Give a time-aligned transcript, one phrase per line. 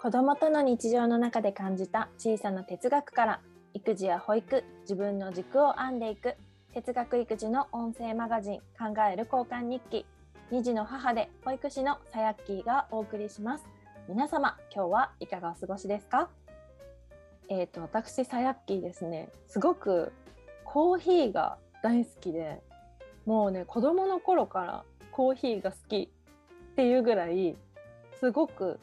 [0.00, 3.40] 子供との日常の中で感じた小さな哲学から
[3.74, 6.36] 育児や保育自分の軸を編んでいく
[6.72, 10.06] 哲学育児の音声マガジン考える交換日記
[10.52, 13.64] 2児の母で保育士のさやっきーがお送りします。
[14.08, 16.30] 皆様今日はいかがお過ごしですか？
[17.48, 19.30] えっ、ー、と私さやっきーですね。
[19.48, 20.12] すごく
[20.64, 22.62] コーヒーが大好きで
[23.26, 26.08] もうね子供の頃からコーヒーが好き
[26.72, 27.56] っていうぐらい
[28.20, 28.78] すごく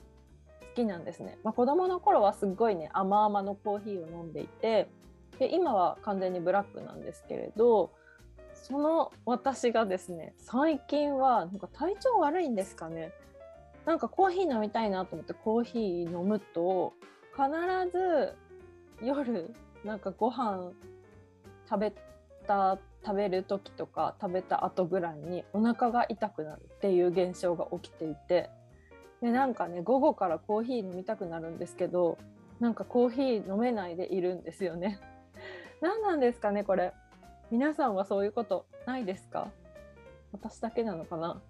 [0.76, 1.40] きなんですね。
[1.44, 4.88] まあ、子供の頃はすっごいね甘々のコーヒーを飲んでいて
[5.40, 7.92] で今は完全にブラックなんですけれど
[8.54, 13.12] その私がですね最近はなんか体調悪いんですかね
[13.86, 16.94] なんかコーヒー飲みたいなと思ってコーヒー飲むと
[17.36, 17.46] 必
[17.92, 18.34] ず
[19.04, 20.72] 夜なんかご飯
[21.70, 21.94] 食べ
[22.48, 28.50] た食べる時とか食べた後ぐらいにお腹が痛くなるっていう現象が起きていて
[29.26, 32.20] でなんかね午後からコーヒー飲みたくなるんですけど
[32.60, 35.00] なんかコーヒー飲めないでいるんですよね。
[35.82, 36.94] 何なんですかねこれ。
[37.50, 39.48] 皆さんはそういうことないですか？
[40.32, 41.42] 私だけなのかな？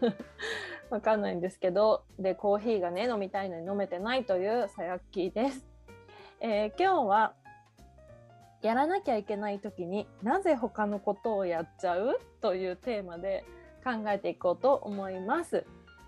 [0.90, 5.66] わかんないんですけどでコーヒーがね飲みたいのに飲めてないというさやっきーです、
[6.40, 7.32] えー、今日は
[8.60, 12.20] やらなきゃいけない時になぜ他のことをやっちゃう？
[12.42, 13.46] というテーマで
[13.82, 15.64] 考えていこうと思います、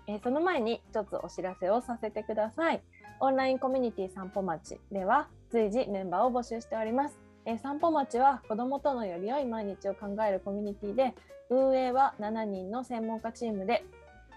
[0.09, 2.81] え、その前に一つお知らせをさせてください
[3.19, 11.15] オンラインコミュニティ散歩町では随時メンバーを募集しておりますえー、散歩町は子どもとのより良い毎日を考えるコミュニティで
[11.49, 13.83] 運営は7人の専門家チームで、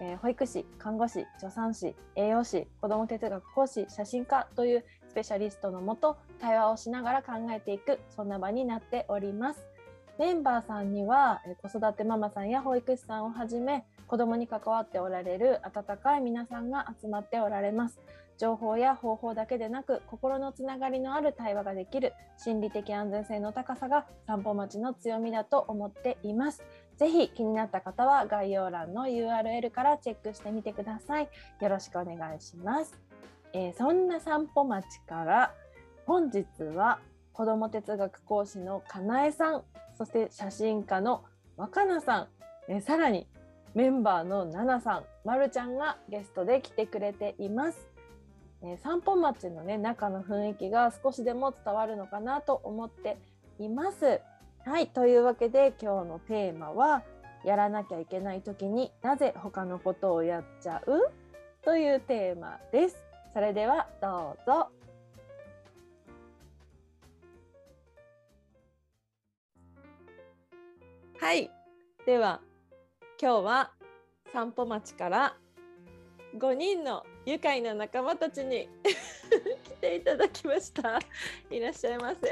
[0.01, 9.63] え、保育士看護師助産師栄養士子ども哲学講師写真家というスペシャリストのもと対話をしながら考えていくそんな場になっております。
[10.19, 13.83] メンバーさんには子育てママさんや保育士さんをはじめ
[14.13, 17.99] 子どもに関わっておられる温かい皆さんが集まっておられます。
[18.37, 26.61] 情報や方法だけでなく心のつながりのある対話ができる心理的安全性の高さが散歩町の強みだと思っています。
[26.97, 31.27] ぜひ気になった方は概要欄の URL からチェックしてみてください。
[31.59, 32.95] よろしくお願いします。
[33.53, 35.55] えー、そんな散歩町から
[36.05, 36.99] 本日は
[37.31, 39.63] 子ども哲学講師のかなえさん、
[39.97, 41.23] そして写真家の
[41.57, 42.27] 若菜さん、
[42.67, 43.25] えー、さらに
[43.75, 47.87] メンバーのななさん、まるちゃんがゲストで来てくれています。
[48.61, 53.17] えー、散歩町のね中の雰囲気が少しでも伝わるのかなと思って
[53.59, 54.21] います。
[54.65, 57.03] はいというわけで今日のテーマは
[57.43, 61.11] やらなきゃいけない時になぜ他のことをやっちゃう
[61.63, 63.03] というテーマです。
[63.33, 64.69] それではどうぞ。
[71.19, 71.49] はい。
[72.05, 72.39] では
[73.23, 73.71] 今日は
[74.33, 75.37] 散歩町から
[76.37, 78.67] 5人の愉快な仲間たちに
[79.63, 80.99] 来ていただきました。
[81.49, 82.29] いらっしゃいませ。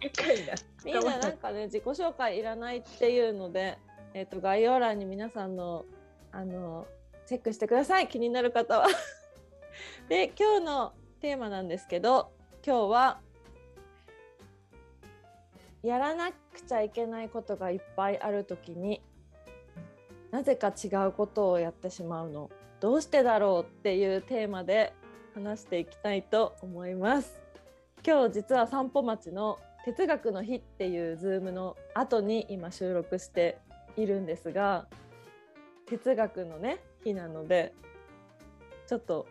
[0.00, 0.54] 愉快な。
[0.84, 3.76] みんななんかね自己紹介いらないっていうので、
[4.12, 5.84] えっ、ー、と概要欄に皆さんの
[6.30, 6.86] あの
[7.26, 8.06] チェックしてください。
[8.06, 8.86] 気になる方は。
[10.08, 12.30] で今日のテーマなんですけど、
[12.64, 13.20] 今日は
[15.82, 19.02] やらなくちゃいけないことがいっぱいあるときに
[20.34, 22.50] なぜか違うことをやってしまうの。
[22.80, 24.92] どうしてだろうっていうテーマで
[25.32, 27.38] 話していきたいと思います。
[28.04, 33.58] 今日実は散歩町の哲学の日っていうズームの後に今収録して
[33.96, 34.88] いるんですが
[35.86, 37.72] 哲学のね日なので
[38.88, 39.28] ちょっと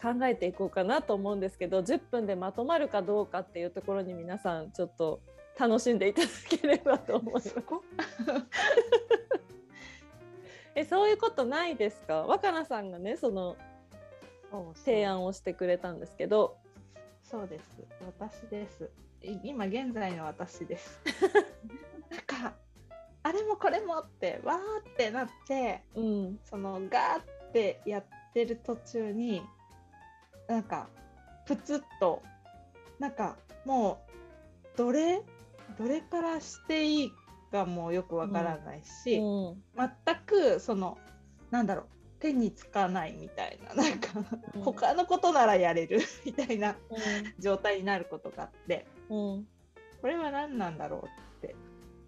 [0.00, 5.20] 考えていこうかなと思うんですけど10分でまとまるかどうかっていうところに皆さんちょっと
[5.58, 7.56] 楽しんでいただければと思います。
[10.76, 12.22] えそういうことないですか？
[12.22, 13.56] 若菜さんがねその
[14.84, 16.56] 提案をしてくれたんですけど。
[17.24, 17.82] そうです。
[18.20, 18.88] 私です。
[19.42, 21.00] 今現在の私です。
[22.08, 22.54] なんか
[23.24, 29.42] あれもこれもってわーってなって、うん、そのガーってやってる途中に
[30.46, 30.88] なんか
[31.46, 32.22] プツッと
[33.00, 34.06] なんかも
[34.74, 35.22] うどれ？
[35.76, 37.12] どれからしていい
[37.56, 39.48] がもうよくわからないし、うん。
[39.48, 40.98] うん、全くその
[41.50, 41.86] なんだろう
[42.20, 44.08] 手につかないみたいななんか、
[44.54, 46.76] うん、他のことならやれる みたいな、
[47.38, 49.44] 状態になることがあって、こ
[50.04, 51.54] れは何なんだろうって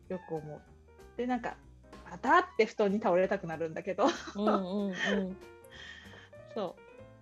[0.09, 0.61] よく思う。
[1.17, 1.57] でなんか
[2.11, 4.07] またって布団に倒れたくなるんだけど。
[4.37, 4.95] うんうん、
[6.55, 6.77] そ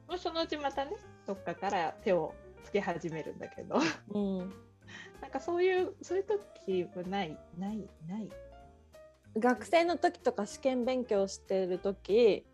[0.08, 0.18] う。
[0.18, 0.92] そのうちまたね
[1.26, 2.32] どっかから手を
[2.62, 3.80] つけ始めるんだけど、
[4.10, 4.54] うん、
[5.20, 8.28] なんかそういうそういう時はないないない。
[9.38, 12.46] 学生の時とか試験勉強してる時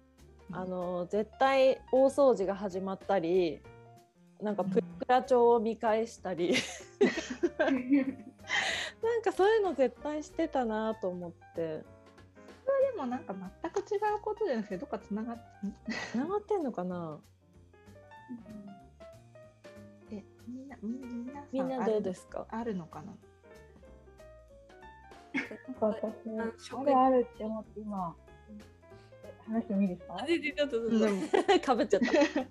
[0.51, 3.61] あの絶対大掃除が始まったり
[4.41, 6.55] なんかプラ帳を見返したり、
[7.69, 11.85] うん、なんかそういうの絶対してたなと思って。
[12.65, 15.43] それはでもなんか全く違うことじゃなくてどっかつながって
[16.13, 17.19] つながってんのかな、うん、
[18.49, 18.82] え
[20.49, 22.47] みんなみんなみんなどうですか？
[22.51, 23.13] あるのかな？
[25.81, 25.95] なん。
[25.95, 28.15] か私あれあるって思って今
[29.47, 30.17] 話してもいいですか？
[31.61, 32.13] かぶ っちゃった。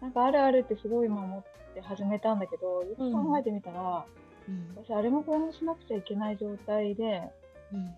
[0.00, 1.44] なんかあるあるってすごい今思っ
[1.74, 4.06] て始めたんだけど、よく考えてみたら、
[4.48, 7.30] うん、私あれもこれもしなくちゃいけない状態で、うん、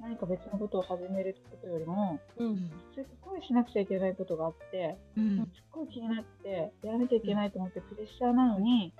[0.00, 2.56] 何か別のことを始めることよりも、うん、
[2.94, 8.92] すっごいしなくちゃいけないことがあって、うん、すっごい気になってやらなきゃいけないと思ってプレッシャーなのに、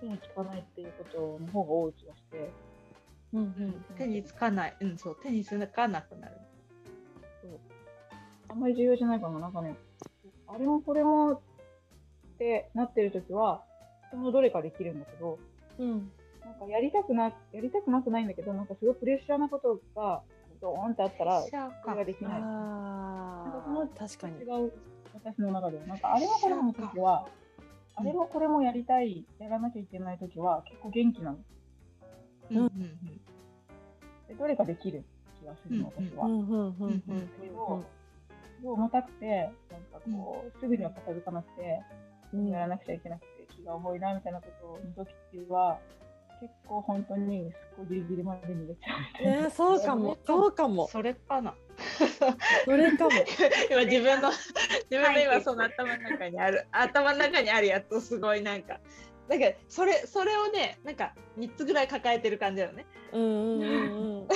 [0.00, 2.50] 手につかないっていうことの方が多い気がして。
[3.32, 5.16] うんうん、手につかない、うん、そう。
[5.22, 6.36] 手につかなくなる。
[7.42, 7.60] そう。
[8.48, 9.76] あんまり重要じゃないかもなんかね。
[10.48, 11.40] あれもこれもっ
[12.38, 13.62] てなってる時は
[14.10, 15.38] そのどれかできるんだけど、
[15.78, 16.10] うん、
[16.46, 20.22] なんかやりたくなやりたくなくないんだけどなんかすごいプレッシャーなことが
[20.60, 22.40] ドーンってあったらそれができない。
[22.40, 24.38] なんかその確かに。
[24.40, 24.72] 違う
[25.12, 25.86] 私の中では。
[25.86, 27.26] なんかあれもこれもの時は
[27.96, 31.38] あれもこれもやりたいやらなきゃいけない時は結構元気なの。
[32.48, 32.70] うんうんうん、
[34.28, 35.04] でどれかできる
[35.40, 36.28] 気がするの私は。
[37.42, 41.82] けどすごい重たくてなんかこう、すぐには片付かなくて。
[42.50, 45.78] やらなくちゃいけなくて気が重いなみたいなことの時は
[46.40, 49.42] 結構本当にすっごいギリギリまで逃げちゃうみたいな。
[49.44, 50.88] ね、そうかも、そうかも。
[50.88, 51.54] それかな。
[52.64, 53.10] それかも。
[53.70, 54.42] 今自分の自
[54.90, 58.80] 分の今その頭の中にある 頭の中にあるやつをすごいなんか。
[59.28, 62.86] だからそれそれをねなんか3つぐらい抱えてる感じだよね。
[63.12, 64.28] うんうんうんうん。
[64.28, 64.34] ど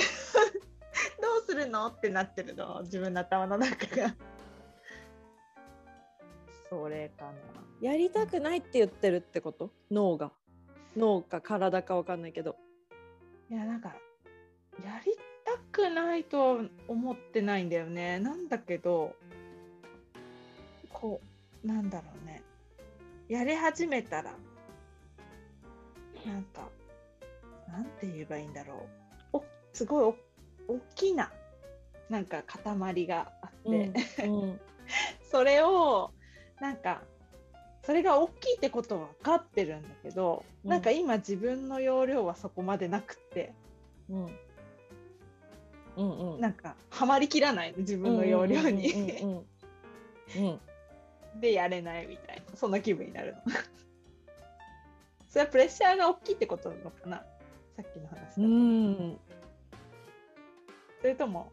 [1.39, 4.15] うするのってなってるの自分の頭の中が。
[6.69, 7.33] それかな。
[7.81, 9.71] やりたくないって言ってるってこと？
[9.89, 10.31] 脳が
[10.95, 12.55] 脳か体か分かんないけど。
[13.49, 13.89] いやなんか
[14.83, 15.11] やり
[15.43, 18.19] たくないとは思ってないんだよね。
[18.19, 19.15] なんだけど
[20.91, 21.19] こ
[21.63, 22.41] うなんだろうね。
[23.27, 24.33] やり始めたら
[26.25, 26.67] なんか
[27.67, 28.87] なんて言えばいいんだろ
[29.33, 29.37] う。
[29.37, 30.15] おすごいお
[30.67, 31.31] 大きな
[32.09, 33.91] なんか塊があって、
[34.25, 34.59] うんうん、
[35.31, 36.11] それを
[36.59, 37.01] なんか
[37.83, 43.53] それが大きいってことは分かってるんだけど、うん、なんか今自分の容量はそこまでなくて、
[44.09, 44.25] うん、
[45.97, 46.41] うんうん。
[46.41, 49.43] なんかはまりきらない自分の容量に。
[51.39, 52.55] でやれないみたいな。
[52.55, 53.41] そんな気分になるの。
[55.29, 57.17] それはプレッシャーが大きいってことなのかな？
[57.77, 58.41] さっきの話だと。
[58.41, 59.19] うん。
[60.99, 61.51] それとも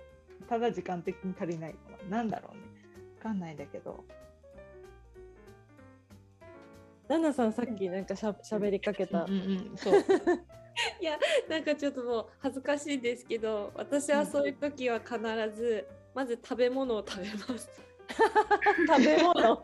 [0.48, 2.62] ただ時間的に足りないのは何だろうね。
[3.16, 4.04] 分かんないんだけど。
[7.08, 9.24] ナナさんさっきなんかしゃしゃべりかけた。
[9.24, 9.34] うんう
[9.74, 9.94] ん、そう。
[11.00, 11.18] いや
[11.48, 15.18] なんかちょっともう恥ずかしいんですけど私はそういう時は必
[15.52, 15.84] ず
[16.14, 17.68] まず食べ物を食べます。
[18.86, 19.34] 食べ物？
[19.56, 19.62] と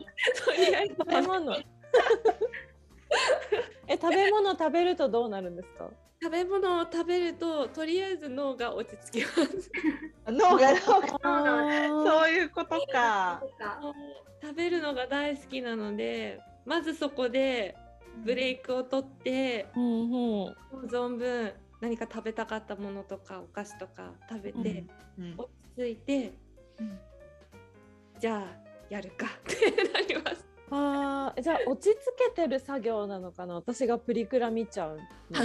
[0.57, 1.55] りあえず食べ物？
[3.87, 5.89] え食べ物食べるとどうなるんですか？
[6.21, 9.71] 食べ物を食べるととりあえず脳が落ち着きます。
[10.27, 11.87] 脳が脳が。
[12.11, 13.41] そういうことか。
[14.41, 17.75] 食べるのが大好きなのでまずそこで
[18.23, 19.85] ブレイクを取って、うんう
[20.49, 20.55] ん、
[20.87, 24.85] 存分何か食べたかったものとかお菓子とか食べて、
[25.19, 25.25] うん。
[25.25, 26.33] うん、落ち着いて、
[26.79, 26.99] うん、
[28.19, 28.43] じゃあ
[28.89, 30.45] やるかってなります。
[30.71, 31.99] あじゃあ落ち着
[32.35, 33.53] けてる作業なのかな？
[33.55, 34.99] 私がプリクラ見ちゃう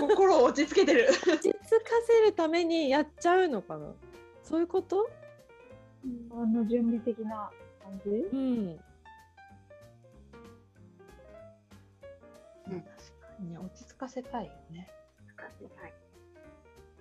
[0.00, 1.08] 心を落ち着けてる。
[1.08, 1.58] 落ち着か
[2.06, 3.92] せるためにやっちゃうのかな？
[4.42, 5.06] そういうこと？
[6.30, 7.50] あの準備的な
[7.82, 8.10] 感じ？
[8.10, 8.80] うんうん、
[13.44, 14.88] ね落ち着かせたいよね。
[15.18, 15.92] 落ち着かせたい。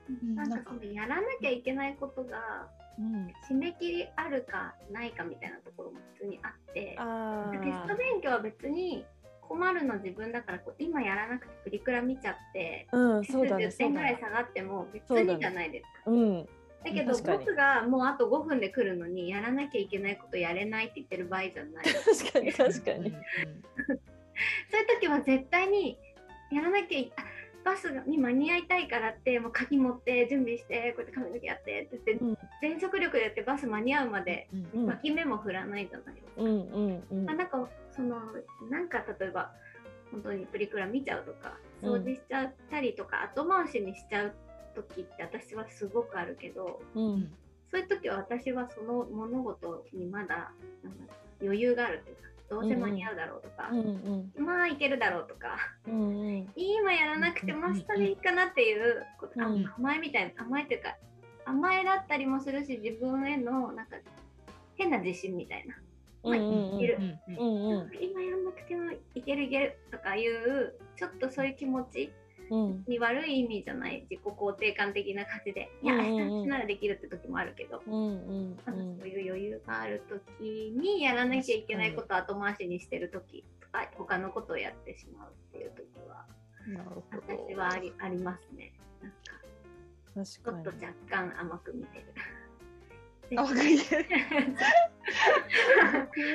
[0.10, 2.68] うん、なんかそのやらなきゃいけないことが、
[3.00, 9.06] うん、締め切りあるかないかみたいなところも普通にあってテスト勉強は別に
[9.42, 16.12] 困るの自分だからこう今やらなくてプリクラ見ちゃって、うん、そうだね、10点ぐらい下がっても別にじゃないですか。
[16.12, 16.46] うん、
[16.84, 21.86] だけど僕がもうあと5分で来るのにやらなきゃいけないことやれないって言ってる場合じゃない。
[21.86, 23.12] 確かに確かに。
[24.72, 25.98] そういう時は絶対に
[26.55, 27.12] やらなきゃい
[27.65, 34.47] バスに間に合いたいからってもう鍵持って準備してこうやって髪の毛やってって言って、うん、全速力でやってバス間に合うまで
[34.85, 36.35] 脇目も振らないじゃないです。
[36.35, 36.43] か。
[36.43, 38.17] うんうんうん、まあ、なんかその
[38.69, 39.51] なんか例えば
[40.12, 44.33] 本当にプリクラ見ちゃうとか掃除しちゃったりとか、後回しにしちゃう
[44.75, 47.31] 時って私はすごくあるけど、うん、
[47.71, 50.51] そういう時は私はその物事にまだ
[51.41, 60.96] 余裕があるというかどうせ間に合うだろうとか、うんうん、まあいけるだろうとか、うんうん、 今やらなくても明日でいいかなっていうこと、うん、甘えみたいな甘えっていうか
[61.46, 63.98] 甘えだったりもするし自分へのなんか
[64.75, 65.75] 変な自信みたいな。
[66.24, 66.40] まあ、い
[66.80, 66.98] ける、
[68.02, 72.12] 今やらなくてもいけるいけるとかいうちょっとそういう気持ち
[72.88, 77.94] に悪い意味じゃない自己肯定感的な感じで、いや、明日ならできるって時もあるけど、そう
[79.08, 86.25] いう余裕がある時にやらなきゃいけないことを後回しにしてる時とか他のことをやってしまうっていう時は
[87.12, 88.74] 私はありありますね。
[89.02, 92.06] なんかちょっと若干甘く見てる。
[93.32, 94.05] 甘く見てる。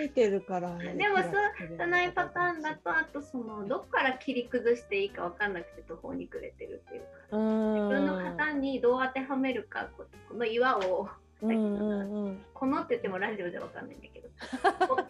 [0.02, 7.37] 見てるから、ね、でもそうじゃないパターンだとあとそのどっから切り崩していいか分かんなくて途方に暮れてるっていうか。
[7.37, 11.09] 自分の型にどう当てはめるかこの岩を
[11.40, 12.29] この
[12.90, 14.28] って言ってもラジオじゃ分かんないんだけど。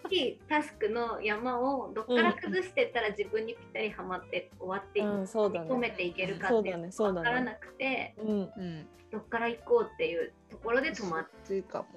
[0.02, 11.26] 大きいタスクの山をどっから崩してったら自分にぴったりはまって終わっていく、うん、込めていけるかって分からなくて、うん、どっから行こうっていうところで止まっ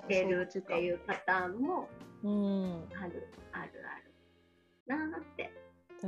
[0.07, 1.89] てるっていうパターンも
[2.23, 3.71] あるある
[4.91, 5.51] あるなって。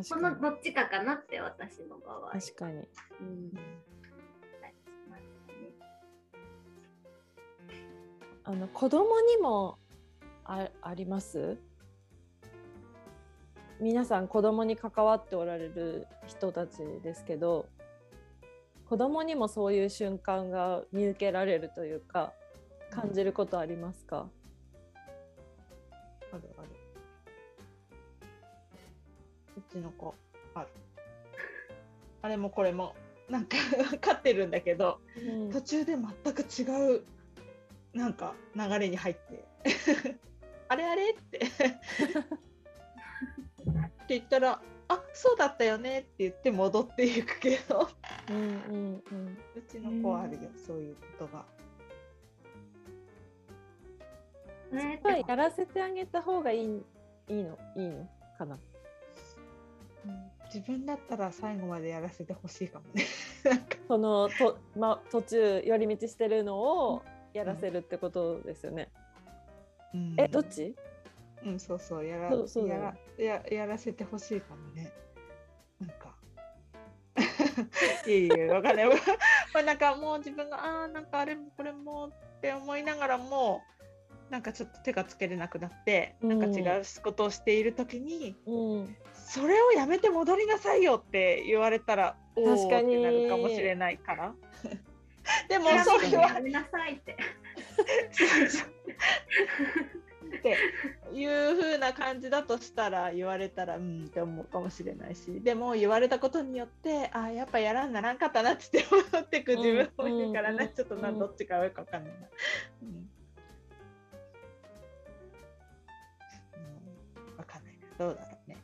[0.09, 2.31] このどっちかかなって私の場合。
[2.33, 2.83] 確かに、
[3.21, 3.53] うん
[8.47, 9.79] あの子供にも
[10.43, 11.57] ああります？
[13.79, 17.65] 皆さん子供に関わっておられる人たちですけど
[18.87, 22.33] 子供にもそういう瞬間が見受けられるというか
[22.91, 24.27] 感じることありますか、
[26.31, 26.67] あるある。
[29.57, 30.13] うちの子
[30.53, 30.67] ある。
[32.21, 32.95] あれもこれも
[33.27, 33.57] なんか
[33.99, 37.03] 飼ってるんだけど、うん、途中で全く違う
[37.95, 39.45] なんか流れに入って。
[40.67, 41.39] あれあれって。
[41.47, 41.49] っ
[44.07, 45.99] て言ったらあそうだったよね。
[45.99, 47.87] って言って戻っていくけど。
[48.29, 51.45] うんうん、うん、うちの子はあるよ、そういうことが。
[54.73, 56.83] やっぱりやらせてあげた方がいい
[57.29, 57.57] いいの？
[57.77, 58.59] いいのかな、
[60.05, 63.05] うん、自分だったら最後までやらせてほしいかもね。
[63.87, 67.03] そのと、ま、途中寄り道してるのを
[67.35, 68.89] やらせるってことですよね、
[69.93, 70.73] うん、えどっち？
[71.45, 74.91] うんそうそうやらそうそうやらややらせてほしいかもね。
[75.79, 76.15] なんか。
[78.07, 78.85] いいえわかんない。
[79.53, 82.11] まあなんかもう自分がああなんかあれもこれもっ
[82.41, 83.61] て思いながらも
[84.29, 94.35] なんかちょっと手がつけれなくなって、うん、なんか違うことをしている時に、うん、それをやめて戻りなさいよって言われたらおおってなるかもしれないから。
[95.47, 96.33] でもそれは。
[96.33, 97.17] やめなさいって。
[100.37, 100.57] って
[101.13, 105.41] いう風な感じだとしたら言われたらうんって思うかもしれないし。
[105.41, 112.27] でも言われたことによってあやっぱやらんならんかったなって思ってく自分もいるからな、ちょっとなどっちかよくわかんないな。
[112.83, 112.89] うん、
[117.29, 117.87] うん、わかんないな。
[117.97, 118.57] どうだろうね。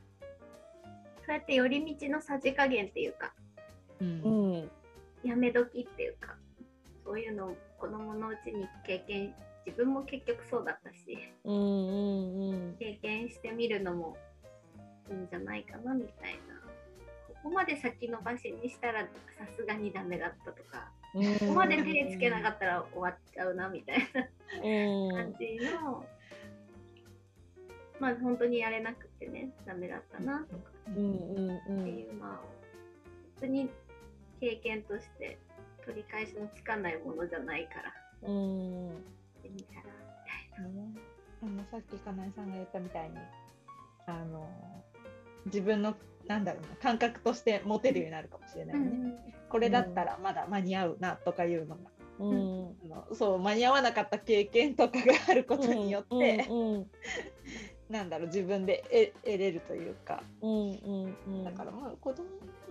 [1.25, 3.33] そうやって寄り道のさじ加減っていうか、
[4.01, 4.69] うん、
[5.23, 6.35] やめ時っていうか
[7.11, 9.33] そういうのを子供のうちに経験
[9.65, 14.15] 自分も結局そうだったし、うんうんうん、経験してみるのも
[15.09, 16.55] いいんじゃないかなみたいな。
[17.27, 19.07] ここまで先延ばしにしたらさ
[19.57, 26.05] すがにダメだったとか、うん、ここまで手つけなかったら終わっちゃうなみたいな感じの。
[27.99, 32.47] まあ本当にやれなくてねダメだったなとかっていうまあ本
[33.41, 33.69] 当に
[34.39, 35.37] 経験として
[35.85, 37.93] 取り返しのつかないものじゃないから。
[38.23, 38.93] うんっ
[39.41, 41.01] てみたらみたいな。
[41.43, 43.17] あのさっきかなえさんが言ったみたいに
[44.05, 44.47] あの
[45.45, 45.95] 自分の
[46.27, 48.85] なんだろうな感覚として持てるようになるかもしれないね。
[48.85, 49.17] うん、
[49.49, 51.81] これだったらまだ間に合うなとかいうのが。
[52.19, 56.91] うん、あのそう間に合わなかった経験とかがあることによって、うんうん、
[57.89, 62.25] なんだろう自分で得れるというか、うんうんうん、だからまあ子供
[62.69, 62.70] う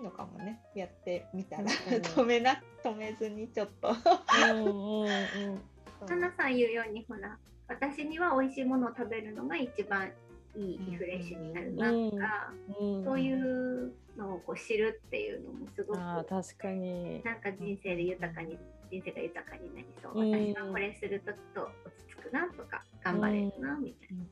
[0.00, 3.90] いいのかもねやってみたら 止めな止めずにちょっと。
[3.90, 5.60] うんうんうん。
[6.08, 7.38] 花さん言うようにほら
[7.68, 10.10] 私には美味しいものを食べるのが一番
[10.56, 17.22] いいリフレッシュになるなとか、うんうん、そういうのをこう知るっていうのもすごく確かに。
[17.22, 18.58] なんか人生で豊かに
[18.90, 24.24] 人生が豊かになりそう、うん、私はこれするとと落ち着くなとか頑張れるなみたいな。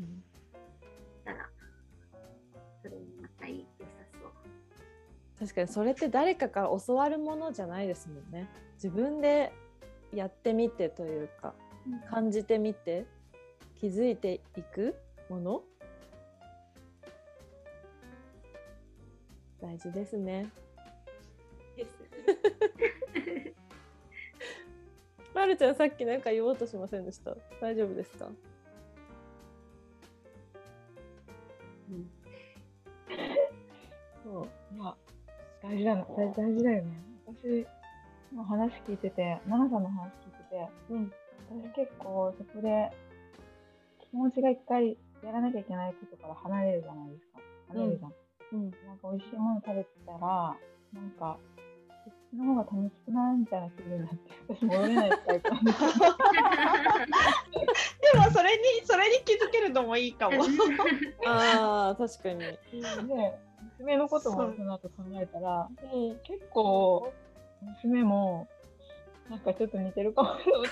[0.00, 0.24] うん、
[1.24, 1.50] たら
[5.40, 8.46] 確かにそれって誰かから教わるものじゃないですもんね。
[8.74, 9.54] 自分で
[10.14, 11.54] やってみてというか、
[12.10, 13.06] 感じてみて
[13.80, 14.94] 気づいていく
[15.30, 15.62] もの。
[19.62, 20.50] 大事ですね。
[25.32, 27.34] まるちゃんさっき何か言おうとしませんでした。
[27.62, 28.28] 大丈夫ですか、
[31.88, 32.10] うん、
[34.22, 34.48] そう。
[34.74, 34.94] いや
[35.62, 36.04] 大事だな。
[36.16, 37.02] 大大事だよね。
[37.26, 37.66] 私
[38.34, 41.12] の話聞いてて奈々さんの話聞いてて、うん、
[41.48, 42.90] 私結構そこで
[44.10, 47.40] 気持ちが一回やらなきゃいけないことから離れるじゃないですか。
[47.68, 48.12] 離れるじゃん、
[48.52, 50.56] うん、なんか美味しいもの食べてたら
[50.92, 51.38] なんか
[52.04, 55.56] そっちの方が楽しくないみたいな気分になって私戻れないタイプ で
[58.18, 60.42] もそれにそれに気づけるのもいいかも。
[61.26, 62.38] ああ確かに。
[62.40, 62.58] で
[63.80, 67.12] 娘のこともその後考えたら、うん、結構
[67.80, 68.46] 娘も
[69.30, 70.70] なんかちょっと似てるかもと思って、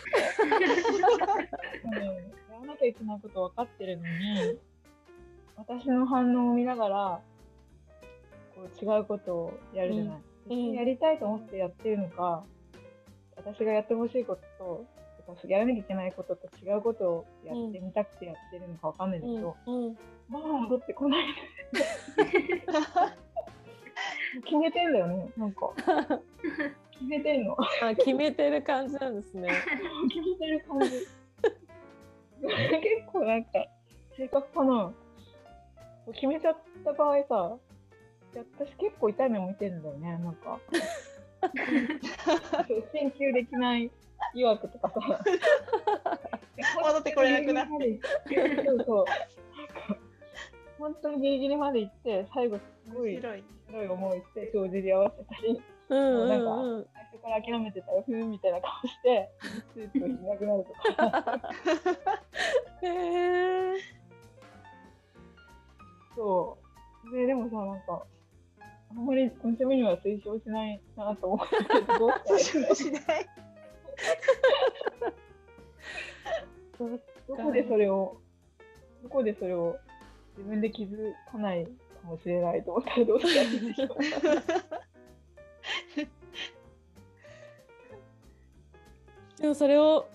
[2.50, 4.58] やらなきゃいけないこと分かってるのに
[5.56, 7.20] 私の反応を見ながら
[8.54, 10.18] こう違うことをやるじゃない、
[10.50, 12.44] うん、やりたいと思ってやってるのか、
[13.36, 14.84] 私がやってほしいことと
[15.46, 19.86] やらなきゃいけないことと違うことをやってみたくてやってるのか分かんないんだけど、うん。
[19.86, 21.26] うん、まあ戻ってこない。
[24.44, 25.70] 決めてんだよねなんか。
[26.92, 27.56] 決めてんの。
[27.82, 29.48] あ決めてる感じなんですね。
[30.08, 30.90] 決めてる感じ。
[32.40, 33.50] 結構なんか
[34.16, 34.92] 性格かな。
[36.12, 37.58] 決めちゃった場合さ
[38.34, 40.58] 私結構痛い目向いてるんだよねなんか。
[42.92, 43.90] 研究できない
[44.34, 45.00] 疑惑とかさ。
[46.82, 48.00] 戻ってこれなくなって
[48.64, 49.04] そうそう
[50.78, 52.62] 本当にギリギリまで行って最後す
[52.94, 53.44] ごい白い。
[53.90, 55.60] 思いして帳尻合わせたり、
[55.90, 59.30] うんうんうん、なんか最初から諦めてたよふんみたいな顔して
[59.74, 61.52] スープをしなくなるとか。
[62.82, 62.86] へ
[63.76, 63.98] え
[66.16, 66.58] そ
[67.12, 67.14] う。
[67.14, 68.06] ででもさなんか
[68.90, 73.28] あんまり娘には推奨しないなと思ってどう推奨しない
[77.28, 78.20] どこでそれを
[79.02, 79.78] どこでそれを
[80.36, 81.70] 自分で気づかないか
[82.04, 83.88] もしれないと思ったらどうしたらいいでしょう
[89.40, 90.08] でもそれを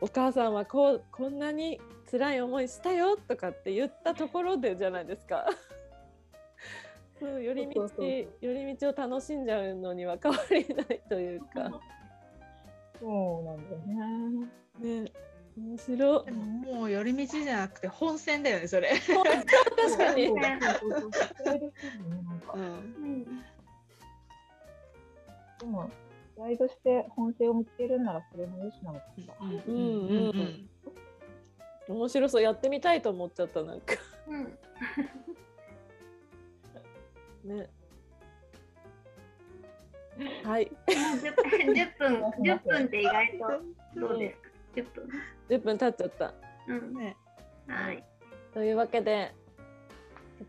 [0.00, 5.46] お母さんはこうこんなに辛い思いしたよとかって言ったところでじゃないですか。
[7.20, 11.80] そう寄り道寄り道を楽しんじゃうのには変わりないというか。
[13.04, 13.80] そうなんだよ
[14.80, 15.04] ね。
[15.04, 15.12] ね
[15.58, 16.30] 面白い。
[16.32, 18.88] もう寄り道じゃなくて本線だよねそれ。
[18.98, 20.34] 確かに。
[25.60, 25.90] でも
[26.38, 29.34] ガイドして本性を見つけるならそれもよしなのかしら。
[29.40, 30.68] うんうんうん
[31.86, 33.94] 面白そうやってみたいと思っちゃったなんか。
[34.26, 34.36] う
[37.54, 37.58] ん。
[37.58, 37.68] ね。
[40.44, 40.70] はい。
[40.86, 45.08] 10分、10分って意外とどうですか、10分。
[45.48, 46.34] 10分経っちゃった。
[46.68, 46.94] うん。
[46.94, 47.16] ね、
[47.66, 48.04] はい。
[48.52, 49.34] というわけで、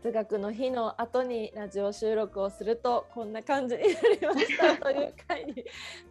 [0.02, 5.64] 哲学の日の後にラジオ収録をするとこんな感じになりましたという回に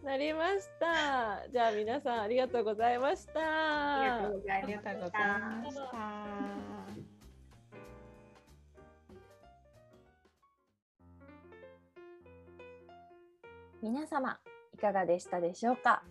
[0.04, 1.48] なりました。
[1.52, 3.34] じゃあ皆さんありがとうございました。
[3.36, 6.85] ありがとうございました。
[13.86, 14.40] 皆様
[14.74, 16.02] いかがでしたでしょうか？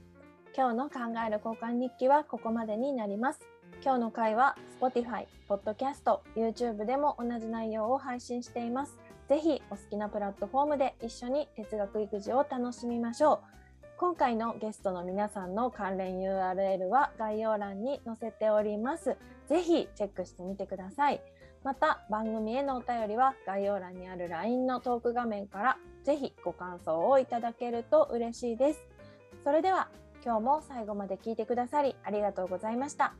[0.56, 3.40] 今日の考える交換日記はここまでになります。
[3.82, 8.96] 今日の回は Spotify、Podcast、YouTube でも同じ内容を配信しています。
[9.28, 13.54] ぜひお好きなプラットフォームで一緒に哲学育児を楽しみましょう。
[13.98, 19.16] 今回のゲストの皆さんの関連 URL は概要欄に載せております。
[19.48, 21.20] ぜひチェックしてみてください。
[21.64, 28.80] また番組へのお便りは概要欄にある LINE のトーク画面からぜひご感想をいただけると嬉しいです。
[29.42, 29.88] それでは
[30.22, 33.14] 今日も最後まで聞いてくださりありがとうございました。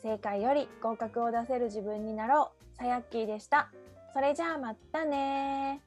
[0.00, 2.76] 正解より合格を出せる自分になろう。
[2.76, 3.68] さやっきーでした。
[4.14, 5.82] それじゃあまたね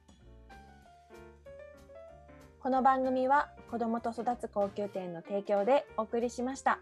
[2.60, 6.80] この番組は子どもと育つ高級店の提供でお送りしました。